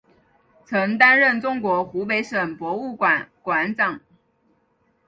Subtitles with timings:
[0.65, 4.01] 曾担任中国湖北省博物馆馆长。